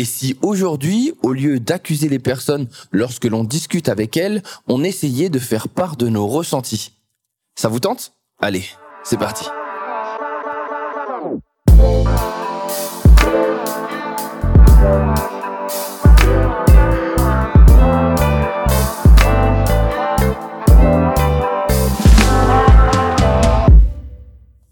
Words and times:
Et 0.00 0.04
si 0.06 0.34
aujourd'hui, 0.40 1.12
au 1.22 1.34
lieu 1.34 1.60
d'accuser 1.60 2.08
les 2.08 2.18
personnes 2.18 2.68
lorsque 2.90 3.26
l'on 3.26 3.44
discute 3.44 3.90
avec 3.90 4.16
elles, 4.16 4.42
on 4.66 4.82
essayait 4.82 5.28
de 5.28 5.38
faire 5.38 5.68
part 5.68 5.98
de 5.98 6.08
nos 6.08 6.26
ressentis 6.26 6.92
Ça 7.54 7.68
vous 7.68 7.80
tente? 7.80 8.14
Allez, 8.40 8.64
c'est 9.04 9.18
parti. 9.18 9.44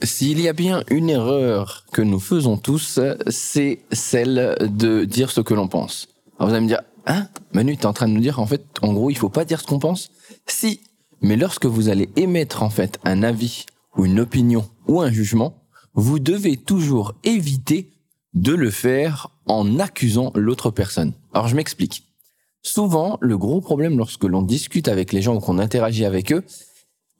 S'il 0.02 0.40
y 0.40 0.48
a 0.48 0.54
bien 0.54 0.84
une 0.88 1.10
erreur 1.10 1.84
que 1.98 2.02
nous 2.04 2.20
faisons 2.20 2.56
tous, 2.56 3.00
c'est 3.26 3.80
celle 3.90 4.56
de 4.60 5.04
dire 5.04 5.32
ce 5.32 5.40
que 5.40 5.52
l'on 5.52 5.66
pense. 5.66 6.06
Alors 6.38 6.48
vous 6.48 6.54
allez 6.54 6.62
me 6.62 6.68
dire, 6.68 6.82
hein, 7.06 7.26
Manu, 7.52 7.76
t'es 7.76 7.86
en 7.86 7.92
train 7.92 8.06
de 8.06 8.12
nous 8.12 8.20
dire, 8.20 8.38
en 8.38 8.46
fait, 8.46 8.64
en 8.82 8.92
gros, 8.92 9.10
il 9.10 9.16
faut 9.16 9.30
pas 9.30 9.44
dire 9.44 9.60
ce 9.60 9.66
qu'on 9.66 9.80
pense? 9.80 10.12
Si. 10.46 10.80
Mais 11.22 11.36
lorsque 11.36 11.66
vous 11.66 11.88
allez 11.88 12.08
émettre, 12.14 12.62
en 12.62 12.70
fait, 12.70 13.00
un 13.02 13.24
avis, 13.24 13.66
ou 13.96 14.04
une 14.04 14.20
opinion, 14.20 14.64
ou 14.86 15.00
un 15.00 15.10
jugement, 15.10 15.64
vous 15.94 16.20
devez 16.20 16.56
toujours 16.56 17.14
éviter 17.24 17.90
de 18.32 18.54
le 18.54 18.70
faire 18.70 19.30
en 19.46 19.80
accusant 19.80 20.30
l'autre 20.36 20.70
personne. 20.70 21.14
Alors 21.34 21.48
je 21.48 21.56
m'explique. 21.56 22.04
Souvent, 22.62 23.18
le 23.20 23.36
gros 23.36 23.60
problème 23.60 23.98
lorsque 23.98 24.22
l'on 24.22 24.42
discute 24.42 24.86
avec 24.86 25.12
les 25.12 25.20
gens 25.20 25.34
ou 25.34 25.40
qu'on 25.40 25.58
interagit 25.58 26.04
avec 26.04 26.30
eux, 26.30 26.44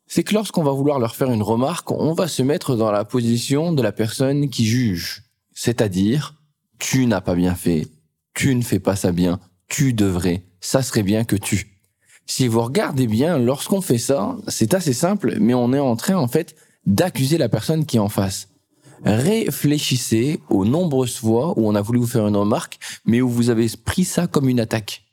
c'est 0.08 0.24
que 0.24 0.34
lorsqu'on 0.34 0.64
va 0.64 0.72
vouloir 0.72 0.98
leur 0.98 1.14
faire 1.14 1.30
une 1.30 1.42
remarque, 1.42 1.90
on 1.92 2.14
va 2.14 2.28
se 2.28 2.42
mettre 2.42 2.74
dans 2.76 2.90
la 2.90 3.04
position 3.04 3.72
de 3.72 3.82
la 3.82 3.92
personne 3.92 4.48
qui 4.48 4.64
juge. 4.64 5.22
C'est-à-dire, 5.54 6.34
tu 6.78 7.06
n'as 7.06 7.20
pas 7.20 7.34
bien 7.34 7.54
fait, 7.54 7.86
tu 8.34 8.54
ne 8.54 8.62
fais 8.62 8.80
pas 8.80 8.96
ça 8.96 9.12
bien, 9.12 9.38
tu 9.68 9.92
devrais, 9.92 10.44
ça 10.60 10.82
serait 10.82 11.02
bien 11.02 11.24
que 11.24 11.36
tu. 11.36 11.78
Si 12.26 12.48
vous 12.48 12.62
regardez 12.62 13.06
bien, 13.06 13.38
lorsqu'on 13.38 13.80
fait 13.80 13.98
ça, 13.98 14.36
c'est 14.48 14.74
assez 14.74 14.92
simple, 14.92 15.36
mais 15.40 15.54
on 15.54 15.72
est 15.72 15.78
en 15.78 15.96
train, 15.96 16.16
en 16.16 16.28
fait, 16.28 16.56
d'accuser 16.86 17.38
la 17.38 17.48
personne 17.48 17.84
qui 17.84 17.96
est 17.96 18.00
en 18.00 18.08
face. 18.08 18.48
Réfléchissez 19.04 20.40
aux 20.48 20.64
nombreuses 20.64 21.16
fois 21.16 21.58
où 21.58 21.68
on 21.68 21.74
a 21.74 21.82
voulu 21.82 22.00
vous 22.00 22.06
faire 22.06 22.26
une 22.26 22.36
remarque, 22.36 22.78
mais 23.04 23.20
où 23.20 23.28
vous 23.28 23.50
avez 23.50 23.66
pris 23.84 24.04
ça 24.04 24.26
comme 24.26 24.48
une 24.48 24.60
attaque. 24.60 25.04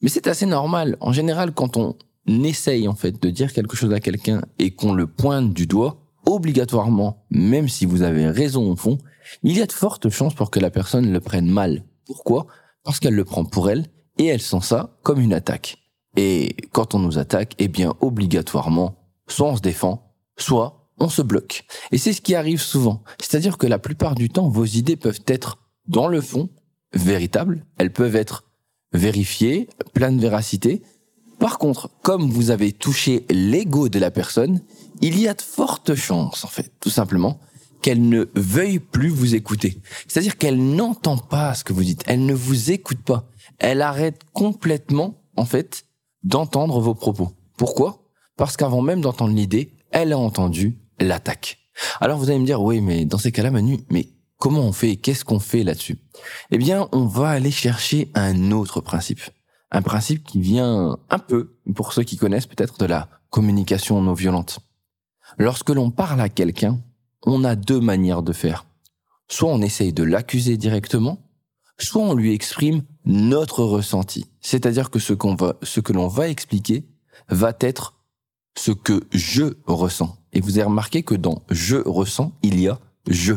Mais 0.00 0.08
c'est 0.08 0.26
assez 0.26 0.46
normal. 0.46 0.96
En 1.00 1.12
général, 1.12 1.52
quand 1.52 1.76
on 1.76 1.96
essaye 2.28 2.88
en 2.88 2.94
fait 2.94 3.22
de 3.22 3.30
dire 3.30 3.52
quelque 3.52 3.76
chose 3.76 3.92
à 3.92 4.00
quelqu'un 4.00 4.42
et 4.58 4.70
qu'on 4.70 4.92
le 4.92 5.06
pointe 5.06 5.52
du 5.52 5.66
doigt, 5.66 6.02
obligatoirement, 6.26 7.24
même 7.30 7.68
si 7.68 7.86
vous 7.86 8.02
avez 8.02 8.28
raison 8.28 8.70
au 8.70 8.76
fond, 8.76 8.98
il 9.42 9.56
y 9.56 9.62
a 9.62 9.66
de 9.66 9.72
fortes 9.72 10.08
chances 10.10 10.34
pour 10.34 10.50
que 10.50 10.60
la 10.60 10.70
personne 10.70 11.12
le 11.12 11.20
prenne 11.20 11.50
mal. 11.50 11.84
Pourquoi? 12.06 12.46
Parce 12.84 13.00
qu'elle 13.00 13.14
le 13.14 13.24
prend 13.24 13.44
pour 13.44 13.70
elle 13.70 13.86
et 14.18 14.26
elle 14.26 14.40
sent 14.40 14.60
ça 14.62 14.98
comme 15.02 15.20
une 15.20 15.32
attaque. 15.32 15.78
Et 16.16 16.56
quand 16.72 16.94
on 16.94 16.98
nous 16.98 17.18
attaque, 17.18 17.54
eh 17.58 17.68
bien 17.68 17.94
obligatoirement, 18.00 18.96
soit 19.26 19.48
on 19.48 19.56
se 19.56 19.62
défend, 19.62 20.14
soit 20.36 20.90
on 20.98 21.08
se 21.08 21.22
bloque. 21.22 21.64
Et 21.92 21.98
c'est 21.98 22.12
ce 22.12 22.20
qui 22.20 22.34
arrive 22.34 22.60
souvent. 22.60 23.02
C'est-à-dire 23.20 23.58
que 23.58 23.66
la 23.66 23.78
plupart 23.78 24.14
du 24.14 24.28
temps, 24.28 24.48
vos 24.48 24.64
idées 24.64 24.96
peuvent 24.96 25.22
être, 25.26 25.58
dans 25.86 26.08
le 26.08 26.20
fond, 26.20 26.50
véritables, 26.92 27.66
elles 27.78 27.92
peuvent 27.92 28.16
être 28.16 28.44
vérifiées, 28.92 29.68
pleines 29.92 30.16
de 30.16 30.22
véracité, 30.22 30.82
par 31.38 31.58
contre, 31.58 31.90
comme 32.02 32.30
vous 32.30 32.50
avez 32.50 32.72
touché 32.72 33.24
l'ego 33.30 33.88
de 33.88 33.98
la 33.98 34.10
personne, 34.10 34.60
il 35.00 35.18
y 35.18 35.28
a 35.28 35.34
de 35.34 35.42
fortes 35.42 35.94
chances, 35.94 36.44
en 36.44 36.48
fait, 36.48 36.72
tout 36.80 36.90
simplement, 36.90 37.40
qu'elle 37.82 38.08
ne 38.08 38.26
veuille 38.34 38.80
plus 38.80 39.08
vous 39.08 39.34
écouter. 39.34 39.80
C'est-à-dire 40.08 40.36
qu'elle 40.36 40.58
n'entend 40.58 41.16
pas 41.16 41.54
ce 41.54 41.62
que 41.62 41.72
vous 41.72 41.84
dites. 41.84 42.02
Elle 42.06 42.26
ne 42.26 42.34
vous 42.34 42.72
écoute 42.72 43.02
pas. 43.02 43.28
Elle 43.58 43.82
arrête 43.82 44.22
complètement, 44.32 45.22
en 45.36 45.44
fait, 45.44 45.84
d'entendre 46.24 46.80
vos 46.80 46.94
propos. 46.94 47.32
Pourquoi? 47.56 48.04
Parce 48.36 48.56
qu'avant 48.56 48.82
même 48.82 49.00
d'entendre 49.00 49.34
l'idée, 49.34 49.72
elle 49.90 50.12
a 50.12 50.18
entendu 50.18 50.78
l'attaque. 50.98 51.58
Alors 52.00 52.18
vous 52.18 52.28
allez 52.30 52.40
me 52.40 52.46
dire, 52.46 52.60
oui, 52.60 52.80
mais 52.80 53.04
dans 53.04 53.18
ces 53.18 53.30
cas-là, 53.30 53.52
Manu, 53.52 53.78
mais 53.90 54.08
comment 54.38 54.62
on 54.62 54.72
fait? 54.72 54.96
Qu'est-ce 54.96 55.24
qu'on 55.24 55.40
fait 55.40 55.62
là-dessus? 55.62 55.98
Eh 56.50 56.58
bien, 56.58 56.88
on 56.92 57.06
va 57.06 57.28
aller 57.28 57.52
chercher 57.52 58.10
un 58.14 58.50
autre 58.50 58.80
principe 58.80 59.20
un 59.70 59.82
principe 59.82 60.24
qui 60.24 60.40
vient 60.40 60.98
un 61.10 61.18
peu, 61.18 61.56
pour 61.74 61.92
ceux 61.92 62.02
qui 62.02 62.16
connaissent 62.16 62.46
peut-être, 62.46 62.78
de 62.78 62.86
la 62.86 63.08
communication 63.30 64.00
non 64.00 64.14
violente. 64.14 64.60
Lorsque 65.36 65.70
l'on 65.70 65.90
parle 65.90 66.20
à 66.20 66.28
quelqu'un, 66.28 66.80
on 67.24 67.44
a 67.44 67.54
deux 67.56 67.80
manières 67.80 68.22
de 68.22 68.32
faire. 68.32 68.64
Soit 69.28 69.50
on 69.50 69.60
essaye 69.60 69.92
de 69.92 70.02
l'accuser 70.04 70.56
directement, 70.56 71.18
soit 71.78 72.02
on 72.02 72.14
lui 72.14 72.32
exprime 72.32 72.82
notre 73.04 73.62
ressenti. 73.62 74.26
C'est-à-dire 74.40 74.90
que 74.90 74.98
ce 74.98 75.12
qu'on 75.12 75.34
va, 75.34 75.56
ce 75.62 75.80
que 75.80 75.92
l'on 75.92 76.08
va 76.08 76.28
expliquer 76.28 76.86
va 77.28 77.52
être 77.60 77.94
ce 78.56 78.72
que 78.72 79.04
je 79.12 79.54
ressens. 79.66 80.16
Et 80.32 80.40
vous 80.40 80.58
avez 80.58 80.64
remarqué 80.64 81.02
que 81.02 81.14
dans 81.14 81.42
je 81.50 81.76
ressens, 81.76 82.32
il 82.42 82.58
y 82.60 82.68
a 82.68 82.80
je. 83.08 83.34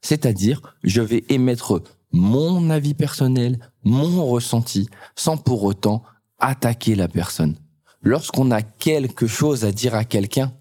C'est-à-dire, 0.00 0.76
je 0.82 1.00
vais 1.00 1.24
émettre 1.28 1.82
mon 2.12 2.70
avis 2.70 2.94
personnel, 2.94 3.58
mon 3.84 4.26
ressenti, 4.26 4.88
sans 5.16 5.36
pour 5.36 5.64
autant 5.64 6.02
attaquer 6.38 6.94
la 6.94 7.08
personne. 7.08 7.56
Lorsqu'on 8.02 8.50
a 8.50 8.62
quelque 8.62 9.26
chose 9.26 9.64
à 9.64 9.72
dire 9.72 9.94
à 9.94 10.04
quelqu'un, 10.04 10.52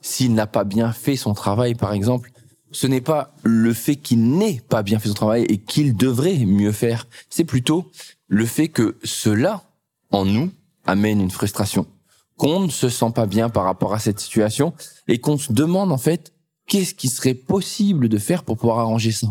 s'il 0.00 0.34
n'a 0.34 0.46
pas 0.46 0.64
bien 0.64 0.92
fait 0.92 1.16
son 1.16 1.34
travail, 1.34 1.74
par 1.74 1.92
exemple, 1.92 2.30
ce 2.70 2.86
n'est 2.86 3.00
pas 3.00 3.34
le 3.42 3.72
fait 3.72 3.96
qu'il 3.96 4.22
n'ait 4.30 4.60
pas 4.68 4.82
bien 4.82 4.98
fait 4.98 5.08
son 5.08 5.14
travail 5.14 5.44
et 5.48 5.58
qu'il 5.58 5.96
devrait 5.96 6.38
mieux 6.44 6.72
faire, 6.72 7.06
c'est 7.30 7.44
plutôt 7.44 7.90
le 8.28 8.44
fait 8.44 8.68
que 8.68 8.98
cela, 9.02 9.64
en 10.10 10.24
nous, 10.24 10.50
amène 10.84 11.20
une 11.20 11.30
frustration, 11.30 11.86
qu'on 12.36 12.60
ne 12.60 12.70
se 12.70 12.88
sent 12.88 13.10
pas 13.14 13.26
bien 13.26 13.48
par 13.48 13.64
rapport 13.64 13.94
à 13.94 13.98
cette 13.98 14.20
situation 14.20 14.74
et 15.08 15.18
qu'on 15.18 15.38
se 15.38 15.52
demande 15.52 15.90
en 15.90 15.98
fait 15.98 16.32
qu'est-ce 16.66 16.94
qui 16.94 17.08
serait 17.08 17.34
possible 17.34 18.08
de 18.08 18.18
faire 18.18 18.44
pour 18.44 18.58
pouvoir 18.58 18.80
arranger 18.80 19.12
ça. 19.12 19.28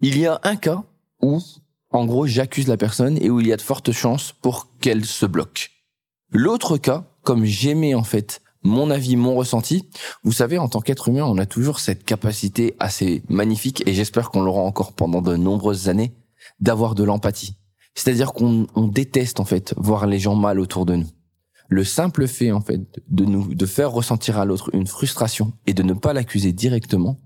Il 0.00 0.18
y 0.18 0.26
a 0.26 0.40
un 0.42 0.56
cas 0.56 0.84
où, 1.22 1.40
en 1.90 2.04
gros, 2.04 2.26
j'accuse 2.26 2.68
la 2.68 2.76
personne 2.76 3.16
et 3.20 3.30
où 3.30 3.40
il 3.40 3.46
y 3.46 3.52
a 3.52 3.56
de 3.56 3.62
fortes 3.62 3.92
chances 3.92 4.32
pour 4.32 4.68
qu'elle 4.80 5.04
se 5.04 5.26
bloque. 5.26 5.70
L'autre 6.30 6.76
cas, 6.76 7.04
comme 7.22 7.44
j'aimais 7.44 7.94
en 7.94 8.04
fait 8.04 8.42
mon 8.62 8.90
avis, 8.90 9.16
mon 9.16 9.36
ressenti, 9.36 9.88
vous 10.24 10.32
savez, 10.32 10.58
en 10.58 10.68
tant 10.68 10.80
qu'être 10.80 11.08
humain, 11.08 11.24
on 11.24 11.38
a 11.38 11.46
toujours 11.46 11.78
cette 11.78 12.04
capacité 12.04 12.74
assez 12.80 13.22
magnifique, 13.28 13.86
et 13.86 13.94
j'espère 13.94 14.30
qu'on 14.30 14.42
l'aura 14.42 14.62
encore 14.62 14.92
pendant 14.92 15.22
de 15.22 15.36
nombreuses 15.36 15.88
années, 15.88 16.14
d'avoir 16.58 16.94
de 16.94 17.04
l'empathie. 17.04 17.56
C'est-à-dire 17.94 18.32
qu'on 18.32 18.66
déteste 18.88 19.40
en 19.40 19.44
fait 19.44 19.72
voir 19.76 20.06
les 20.06 20.18
gens 20.18 20.34
mal 20.34 20.58
autour 20.60 20.84
de 20.84 20.96
nous. 20.96 21.08
Le 21.68 21.84
simple 21.84 22.26
fait 22.26 22.52
en 22.52 22.60
fait 22.60 22.80
de 23.08 23.24
nous 23.24 23.54
de 23.54 23.66
faire 23.66 23.90
ressentir 23.90 24.38
à 24.38 24.44
l'autre 24.44 24.70
une 24.72 24.86
frustration 24.86 25.52
et 25.66 25.74
de 25.74 25.82
ne 25.82 25.94
pas 25.94 26.12
l'accuser 26.12 26.52
directement 26.52 27.18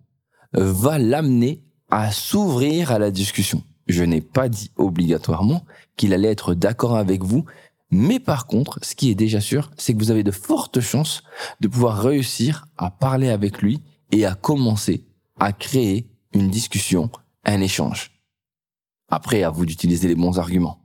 euh, 0.56 0.72
va 0.72 0.98
l'amener 0.98 1.62
à 1.90 2.10
s'ouvrir 2.12 2.92
à 2.92 2.98
la 2.98 3.10
discussion. 3.10 3.62
Je 3.86 4.04
n'ai 4.04 4.20
pas 4.20 4.48
dit 4.48 4.70
obligatoirement 4.76 5.64
qu'il 5.96 6.14
allait 6.14 6.30
être 6.30 6.54
d'accord 6.54 6.96
avec 6.96 7.24
vous, 7.24 7.44
mais 7.90 8.20
par 8.20 8.46
contre, 8.46 8.78
ce 8.82 8.94
qui 8.94 9.10
est 9.10 9.16
déjà 9.16 9.40
sûr, 9.40 9.70
c'est 9.76 9.94
que 9.94 9.98
vous 9.98 10.12
avez 10.12 10.22
de 10.22 10.30
fortes 10.30 10.80
chances 10.80 11.22
de 11.60 11.68
pouvoir 11.68 12.00
réussir 12.02 12.66
à 12.78 12.90
parler 12.90 13.28
avec 13.28 13.60
lui 13.60 13.82
et 14.12 14.24
à 14.26 14.34
commencer 14.34 15.04
à 15.38 15.52
créer 15.52 16.08
une 16.32 16.50
discussion, 16.50 17.10
un 17.44 17.60
échange. 17.60 18.12
Après, 19.08 19.42
à 19.42 19.50
vous 19.50 19.66
d'utiliser 19.66 20.06
les 20.06 20.14
bons 20.14 20.38
arguments. 20.38 20.78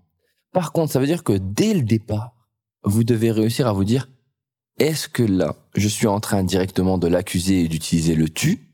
Par 0.51 0.71
contre, 0.71 0.93
ça 0.93 0.99
veut 0.99 1.05
dire 1.05 1.23
que 1.23 1.33
dès 1.33 1.73
le 1.73 1.83
départ, 1.83 2.33
vous 2.83 3.03
devez 3.03 3.31
réussir 3.31 3.67
à 3.67 3.73
vous 3.73 3.83
dire, 3.83 4.09
est-ce 4.79 5.07
que 5.07 5.23
là, 5.23 5.55
je 5.75 5.87
suis 5.87 6.07
en 6.07 6.19
train 6.19 6.43
directement 6.43 6.97
de 6.97 7.07
l'accuser 7.07 7.61
et 7.61 7.67
d'utiliser 7.67 8.15
le 8.15 8.29
tu, 8.29 8.64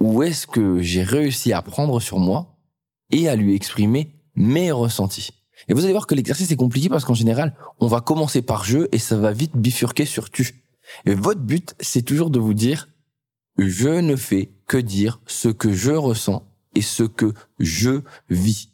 ou 0.00 0.22
est-ce 0.22 0.46
que 0.46 0.80
j'ai 0.80 1.02
réussi 1.02 1.52
à 1.52 1.62
prendre 1.62 2.00
sur 2.00 2.18
moi 2.18 2.58
et 3.10 3.28
à 3.28 3.36
lui 3.36 3.54
exprimer 3.54 4.14
mes 4.34 4.72
ressentis? 4.72 5.30
Et 5.68 5.74
vous 5.74 5.84
allez 5.84 5.92
voir 5.92 6.06
que 6.06 6.14
l'exercice 6.14 6.50
est 6.50 6.56
compliqué 6.56 6.88
parce 6.88 7.04
qu'en 7.04 7.14
général, 7.14 7.54
on 7.80 7.86
va 7.86 8.00
commencer 8.00 8.42
par 8.42 8.64
je 8.64 8.88
et 8.92 8.98
ça 8.98 9.16
va 9.16 9.32
vite 9.32 9.56
bifurquer 9.56 10.04
sur 10.04 10.30
tu. 10.30 10.64
Et 11.06 11.14
votre 11.14 11.40
but, 11.40 11.74
c'est 11.80 12.02
toujours 12.02 12.30
de 12.30 12.38
vous 12.38 12.54
dire, 12.54 12.88
je 13.56 13.88
ne 13.88 14.16
fais 14.16 14.50
que 14.66 14.76
dire 14.76 15.20
ce 15.26 15.48
que 15.48 15.72
je 15.72 15.92
ressens 15.92 16.42
et 16.74 16.82
ce 16.82 17.04
que 17.04 17.32
je 17.58 18.02
vis. 18.28 18.70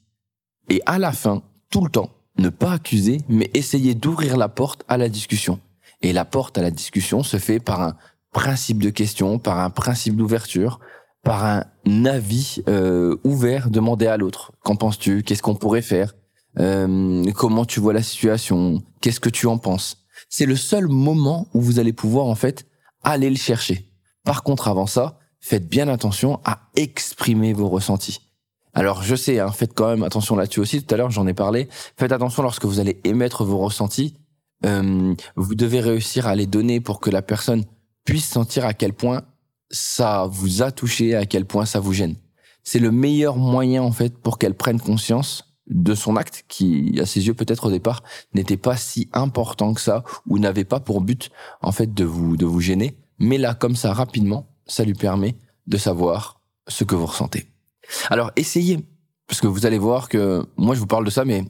Et 0.68 0.80
à 0.86 0.98
la 0.98 1.12
fin, 1.12 1.42
tout 1.70 1.84
le 1.84 1.90
temps, 1.90 2.10
ne 2.38 2.48
pas 2.48 2.72
accuser, 2.72 3.18
mais 3.28 3.50
essayer 3.54 3.94
d'ouvrir 3.94 4.36
la 4.36 4.48
porte 4.48 4.84
à 4.88 4.96
la 4.96 5.08
discussion. 5.08 5.60
Et 6.02 6.12
la 6.12 6.24
porte 6.24 6.56
à 6.58 6.62
la 6.62 6.70
discussion 6.70 7.22
se 7.22 7.38
fait 7.38 7.60
par 7.60 7.82
un 7.82 7.96
principe 8.32 8.82
de 8.82 8.90
question, 8.90 9.38
par 9.38 9.58
un 9.58 9.70
principe 9.70 10.16
d'ouverture, 10.16 10.80
par 11.22 11.44
un 11.44 12.04
avis 12.04 12.62
euh, 12.68 13.16
ouvert 13.24 13.70
demandé 13.70 14.06
à 14.06 14.16
l'autre. 14.16 14.52
Qu'en 14.62 14.76
penses-tu? 14.76 15.22
Qu'est-ce 15.22 15.42
qu'on 15.42 15.54
pourrait 15.54 15.82
faire? 15.82 16.14
Euh, 16.58 17.24
Comment 17.34 17.64
tu 17.64 17.80
vois 17.80 17.92
la 17.92 18.02
situation? 18.02 18.82
Qu'est-ce 19.00 19.20
que 19.20 19.28
tu 19.28 19.46
en 19.46 19.58
penses? 19.58 19.98
C'est 20.28 20.46
le 20.46 20.56
seul 20.56 20.88
moment 20.88 21.48
où 21.54 21.60
vous 21.60 21.78
allez 21.78 21.92
pouvoir 21.92 22.26
en 22.26 22.34
fait 22.34 22.66
aller 23.02 23.30
le 23.30 23.36
chercher. 23.36 23.90
Par 24.24 24.42
contre, 24.42 24.68
avant 24.68 24.86
ça, 24.86 25.18
faites 25.40 25.68
bien 25.68 25.88
attention 25.88 26.40
à 26.44 26.68
exprimer 26.76 27.52
vos 27.52 27.68
ressentis. 27.68 28.20
Alors 28.72 29.02
je 29.02 29.16
sais, 29.16 29.40
hein, 29.40 29.50
faites 29.50 29.74
quand 29.74 29.88
même 29.88 30.04
attention 30.04 30.36
là-dessus 30.36 30.60
aussi. 30.60 30.82
Tout 30.82 30.94
à 30.94 30.98
l'heure, 30.98 31.10
j'en 31.10 31.26
ai 31.26 31.34
parlé. 31.34 31.68
Faites 31.96 32.12
attention 32.12 32.42
lorsque 32.42 32.64
vous 32.64 32.78
allez 32.78 33.00
émettre 33.04 33.44
vos 33.44 33.58
ressentis. 33.58 34.16
Euh, 34.64 35.14
vous 35.36 35.54
devez 35.54 35.80
réussir 35.80 36.26
à 36.26 36.34
les 36.34 36.46
donner 36.46 36.80
pour 36.80 37.00
que 37.00 37.10
la 37.10 37.22
personne 37.22 37.64
puisse 38.04 38.28
sentir 38.28 38.64
à 38.66 38.74
quel 38.74 38.92
point 38.92 39.22
ça 39.70 40.26
vous 40.30 40.62
a 40.62 40.72
touché, 40.72 41.14
à 41.14 41.26
quel 41.26 41.44
point 41.44 41.66
ça 41.66 41.80
vous 41.80 41.92
gêne? 41.92 42.16
C'est 42.62 42.78
le 42.78 42.90
meilleur 42.90 43.36
moyen 43.36 43.82
en 43.82 43.92
fait 43.92 44.18
pour 44.18 44.38
qu'elle 44.38 44.54
prenne 44.54 44.80
conscience 44.80 45.46
de 45.66 45.94
son 45.94 46.16
acte 46.16 46.44
qui, 46.48 46.98
à 47.00 47.06
ses 47.06 47.26
yeux 47.26 47.34
peut-être 47.34 47.66
au 47.66 47.70
départ, 47.70 48.02
n'était 48.34 48.56
pas 48.56 48.76
si 48.76 49.08
important 49.12 49.72
que 49.72 49.80
ça 49.80 50.04
ou 50.26 50.38
n'avait 50.38 50.64
pas 50.64 50.80
pour 50.80 51.00
but 51.00 51.30
en 51.62 51.72
fait 51.72 51.94
de 51.94 52.04
vous 52.04 52.36
de 52.36 52.44
vous 52.44 52.60
gêner. 52.60 52.96
Mais 53.18 53.38
là, 53.38 53.54
comme 53.54 53.76
ça, 53.76 53.92
rapidement, 53.92 54.48
ça 54.66 54.84
lui 54.84 54.94
permet 54.94 55.36
de 55.66 55.76
savoir 55.76 56.40
ce 56.68 56.84
que 56.84 56.94
vous 56.94 57.06
ressentez. 57.06 57.46
Alors 58.08 58.32
essayez, 58.36 58.80
parce 59.26 59.40
que 59.40 59.46
vous 59.46 59.66
allez 59.66 59.78
voir 59.78 60.08
que 60.08 60.44
moi 60.56 60.74
je 60.74 60.80
vous 60.80 60.86
parle 60.86 61.04
de 61.04 61.10
ça, 61.10 61.24
mais 61.24 61.44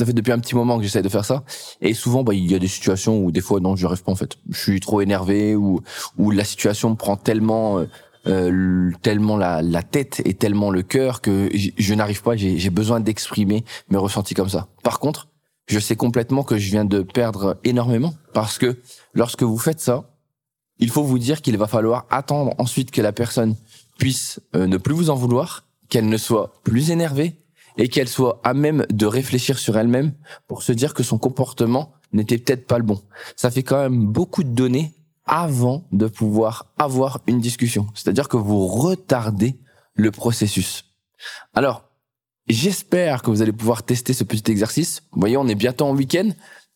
ça 0.00 0.06
fait 0.06 0.14
depuis 0.14 0.32
un 0.32 0.38
petit 0.38 0.54
moment 0.54 0.78
que 0.78 0.82
j'essaie 0.82 1.02
de 1.02 1.08
faire 1.10 1.26
ça. 1.26 1.44
Et 1.82 1.92
souvent, 1.92 2.24
bah, 2.24 2.32
il 2.32 2.50
y 2.50 2.54
a 2.54 2.58
des 2.58 2.68
situations 2.68 3.22
où 3.22 3.30
des 3.30 3.42
fois, 3.42 3.60
non, 3.60 3.76
je 3.76 3.86
rêve 3.86 4.02
pas 4.02 4.10
en 4.10 4.16
fait. 4.16 4.38
Je 4.48 4.58
suis 4.58 4.80
trop 4.80 5.02
énervé 5.02 5.54
ou 5.54 5.80
ou 6.16 6.30
la 6.30 6.44
situation 6.44 6.96
prend 6.96 7.16
tellement 7.16 7.78
euh, 7.78 7.84
euh, 8.26 8.90
tellement 9.02 9.36
la, 9.36 9.60
la 9.60 9.82
tête 9.82 10.22
et 10.24 10.32
tellement 10.32 10.70
le 10.70 10.82
cœur 10.82 11.20
que 11.20 11.50
je, 11.54 11.94
n'arrive 11.94 12.22
pas. 12.22 12.34
J'ai 12.34 12.70
besoin 12.70 13.00
d'exprimer 13.00 13.64
mes 13.90 13.98
ressentis 13.98 14.34
comme 14.34 14.48
ça. 14.48 14.68
Par 14.82 15.00
contre, 15.00 15.28
je 15.68 15.78
sais 15.78 15.96
complètement 15.96 16.44
que 16.44 16.56
je 16.56 16.70
viens 16.70 16.86
de 16.86 17.02
perdre 17.02 17.58
énormément 17.62 18.14
parce 18.32 18.56
que 18.56 18.78
lorsque 19.12 19.42
vous 19.42 19.58
faites 19.58 19.80
ça, 19.80 20.10
il 20.78 20.90
faut 20.90 21.04
vous 21.04 21.18
dire 21.18 21.42
qu'il 21.42 21.58
va 21.58 21.66
falloir 21.66 22.06
attendre 22.10 22.54
ensuite 22.56 22.90
que 22.90 23.02
la 23.02 23.12
personne 23.12 23.54
puisse 23.98 24.40
euh, 24.56 24.66
ne 24.66 24.78
plus 24.78 24.94
vous 24.94 25.10
en 25.10 25.14
vouloir, 25.14 25.64
qu'elle 25.90 26.08
ne 26.08 26.16
soit 26.16 26.54
plus 26.64 26.90
énervée 26.90 27.36
et 27.76 27.88
qu'elle 27.88 28.08
soit 28.08 28.40
à 28.44 28.54
même 28.54 28.86
de 28.90 29.06
réfléchir 29.06 29.58
sur 29.58 29.76
elle-même 29.78 30.12
pour 30.46 30.62
se 30.62 30.72
dire 30.72 30.94
que 30.94 31.02
son 31.02 31.18
comportement 31.18 31.92
n'était 32.12 32.38
peut-être 32.38 32.66
pas 32.66 32.78
le 32.78 32.84
bon. 32.84 33.00
Ça 33.36 33.50
fait 33.50 33.62
quand 33.62 33.80
même 33.80 34.06
beaucoup 34.06 34.42
de 34.42 34.50
données 34.50 34.94
avant 35.24 35.86
de 35.92 36.06
pouvoir 36.06 36.72
avoir 36.78 37.20
une 37.26 37.40
discussion. 37.40 37.86
C'est-à-dire 37.94 38.28
que 38.28 38.36
vous 38.36 38.66
retardez 38.66 39.58
le 39.94 40.10
processus. 40.10 40.84
Alors, 41.54 41.84
j'espère 42.48 43.22
que 43.22 43.30
vous 43.30 43.42
allez 43.42 43.52
pouvoir 43.52 43.82
tester 43.82 44.12
ce 44.12 44.24
petit 44.24 44.50
exercice. 44.50 45.02
Vous 45.12 45.20
voyez, 45.20 45.36
on 45.36 45.46
est 45.46 45.54
bientôt 45.54 45.86
en 45.86 45.94
week-end. 45.94 46.30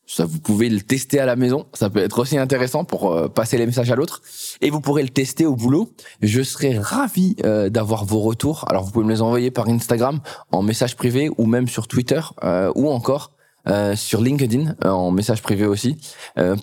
Ça, 0.07 0.27
vous 0.27 0.39
pouvez 0.39 0.69
le 0.69 0.81
tester 0.81 1.19
à 1.19 1.27
la 1.27 1.35
maison. 1.35 1.67
Ça 1.73 1.89
peut 1.89 2.01
être 2.01 2.19
aussi 2.19 2.37
intéressant 2.37 2.85
pour 2.85 3.13
euh, 3.13 3.29
passer 3.29 3.57
les 3.57 3.67
messages 3.67 3.91
à 3.91 3.97
l'autre. 3.97 4.21
Et 4.61 4.71
vous 4.71 4.81
pourrez 4.81 5.03
le 5.03 5.09
tester 5.09 5.47
au 5.47 5.57
boulot. 5.57 5.91
Je 6.21 6.43
serai 6.43 6.79
ravi 6.79 7.37
euh, 7.45 7.71
d'avoir 7.71 8.05
vos 8.05 8.21
retours. 8.21 8.67
Alors, 8.69 8.85
vous 8.85 8.91
pouvez 8.91 9.07
me 9.07 9.13
les 9.13 9.23
envoyer 9.23 9.51
par 9.51 9.69
Instagram, 9.69 10.21
en 10.53 10.63
message 10.63 10.97
privé 10.97 11.31
ou 11.39 11.47
même 11.47 11.69
sur 11.69 11.89
Twitter 11.89 12.21
euh, 12.43 12.71
ou 12.75 12.91
encore 12.91 13.33
sur 13.95 14.21
LinkedIn 14.21 14.75
en 14.85 15.11
message 15.11 15.41
privé 15.41 15.65
aussi 15.65 15.97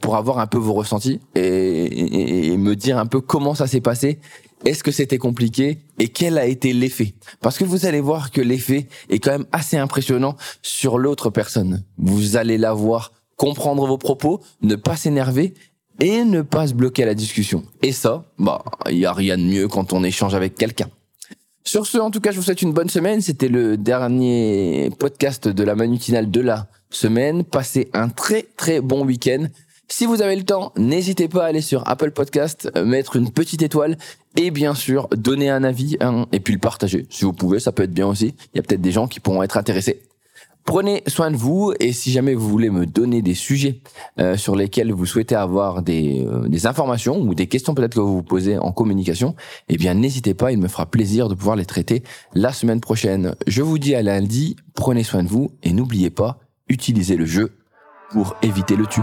pour 0.03 0.17
avoir 0.17 0.37
un 0.37 0.45
peu 0.45 0.59
vos 0.59 0.73
ressentis 0.73 1.19
et, 1.33 2.53
et 2.53 2.57
me 2.57 2.75
dire 2.75 2.99
un 2.99 3.07
peu 3.07 3.21
comment 3.21 3.55
ça 3.55 3.65
s'est 3.65 3.81
passé 3.81 4.19
est-ce 4.65 4.83
que 4.83 4.91
c'était 4.91 5.17
compliqué 5.17 5.79
et 5.97 6.09
quel 6.09 6.37
a 6.37 6.45
été 6.45 6.73
l'effet? 6.73 7.15
Parce 7.41 7.57
que 7.57 7.63
vous 7.63 7.87
allez 7.87 8.01
voir 8.01 8.29
que 8.29 8.41
l'effet 8.41 8.87
est 9.09 9.17
quand 9.17 9.31
même 9.31 9.47
assez 9.51 9.77
impressionnant 9.77 10.35
sur 10.61 10.99
l'autre 10.99 11.31
personne. 11.31 11.83
Vous 11.97 12.37
allez 12.37 12.59
la 12.59 12.73
voir 12.73 13.11
comprendre 13.41 13.87
vos 13.87 13.97
propos, 13.97 14.39
ne 14.61 14.75
pas 14.75 14.95
s'énerver 14.95 15.55
et 15.99 16.23
ne 16.23 16.43
pas 16.43 16.67
se 16.67 16.75
bloquer 16.75 17.01
à 17.01 17.05
la 17.07 17.15
discussion. 17.15 17.63
Et 17.81 17.91
ça, 17.91 18.23
bah, 18.37 18.63
il 18.87 18.99
y 18.99 19.07
a 19.07 19.13
rien 19.13 19.35
de 19.35 19.41
mieux 19.41 19.67
quand 19.67 19.93
on 19.93 20.03
échange 20.03 20.35
avec 20.35 20.53
quelqu'un. 20.53 20.89
Sur 21.63 21.87
ce, 21.87 21.97
en 21.97 22.11
tout 22.11 22.19
cas, 22.21 22.29
je 22.29 22.37
vous 22.37 22.43
souhaite 22.43 22.61
une 22.61 22.71
bonne 22.71 22.89
semaine. 22.89 23.19
C'était 23.19 23.47
le 23.47 23.77
dernier 23.77 24.91
podcast 24.99 25.47
de 25.47 25.63
la 25.63 25.73
manutinale 25.73 26.29
de 26.29 26.39
la 26.39 26.67
semaine. 26.91 27.43
Passez 27.43 27.89
un 27.93 28.09
très 28.09 28.45
très 28.57 28.79
bon 28.79 29.05
week-end. 29.05 29.47
Si 29.87 30.05
vous 30.05 30.21
avez 30.21 30.35
le 30.35 30.43
temps, 30.43 30.71
n'hésitez 30.77 31.27
pas 31.27 31.45
à 31.45 31.47
aller 31.47 31.61
sur 31.61 31.87
Apple 31.89 32.11
Podcast, 32.11 32.69
euh, 32.75 32.85
mettre 32.85 33.15
une 33.15 33.31
petite 33.31 33.63
étoile 33.63 33.97
et 34.37 34.51
bien 34.51 34.75
sûr 34.75 35.07
donner 35.17 35.49
un 35.49 35.63
avis 35.63 35.97
hein, 35.99 36.27
et 36.31 36.39
puis 36.39 36.53
le 36.53 36.59
partager. 36.59 37.07
Si 37.09 37.25
vous 37.25 37.33
pouvez, 37.33 37.59
ça 37.59 37.71
peut 37.71 37.83
être 37.83 37.93
bien 37.93 38.07
aussi. 38.07 38.35
Il 38.53 38.57
y 38.57 38.59
a 38.59 38.61
peut-être 38.61 38.81
des 38.81 38.91
gens 38.91 39.07
qui 39.07 39.19
pourront 39.19 39.41
être 39.41 39.57
intéressés. 39.57 39.99
Prenez 40.65 41.03
soin 41.07 41.31
de 41.31 41.37
vous 41.37 41.73
et 41.79 41.91
si 41.91 42.11
jamais 42.11 42.33
vous 42.33 42.47
voulez 42.47 42.69
me 42.69 42.85
donner 42.85 43.21
des 43.21 43.33
sujets 43.33 43.81
euh, 44.19 44.37
sur 44.37 44.55
lesquels 44.55 44.91
vous 44.91 45.05
souhaitez 45.05 45.35
avoir 45.35 45.81
des, 45.81 46.25
euh, 46.25 46.47
des 46.47 46.67
informations 46.67 47.19
ou 47.19 47.33
des 47.33 47.47
questions 47.47 47.73
peut-être 47.73 47.95
que 47.95 47.99
vous 47.99 48.15
vous 48.15 48.23
posez 48.23 48.57
en 48.57 48.71
communication, 48.71 49.35
eh 49.69 49.77
bien 49.77 49.93
n'hésitez 49.93 50.33
pas, 50.33 50.51
il 50.51 50.59
me 50.59 50.67
fera 50.67 50.85
plaisir 50.85 51.29
de 51.29 51.35
pouvoir 51.35 51.55
les 51.55 51.65
traiter 51.65 52.03
la 52.33 52.53
semaine 52.53 52.79
prochaine. 52.79 53.35
Je 53.47 53.61
vous 53.61 53.79
dis 53.79 53.95
à 53.95 54.01
lundi, 54.01 54.55
prenez 54.73 55.03
soin 55.03 55.23
de 55.23 55.29
vous 55.29 55.51
et 55.63 55.73
n'oubliez 55.73 56.09
pas, 56.09 56.39
utilisez 56.69 57.15
le 57.15 57.25
jeu 57.25 57.57
pour 58.11 58.35
éviter 58.41 58.75
le 58.75 58.85
tu. 58.85 59.01